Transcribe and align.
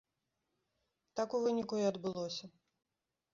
Так 1.19 1.29
у 1.41 1.43
выніку 1.43 1.75
і 1.83 1.85
адбылося. 1.91 2.45